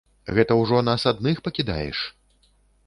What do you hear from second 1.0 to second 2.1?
адных пакідаеш?